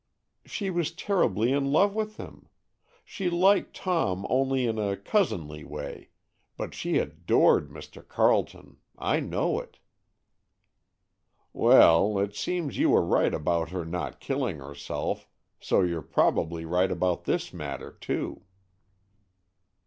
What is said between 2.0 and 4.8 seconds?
him. She liked Tom only in